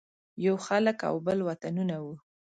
یو 0.45 0.55
خلک 0.67 0.97
او 1.09 1.15
بل 1.25 1.39
وطنونه 1.49 1.95
وو. 2.05 2.13